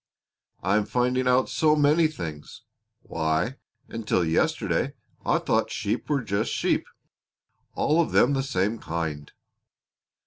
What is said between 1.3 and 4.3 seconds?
so many things! Why, until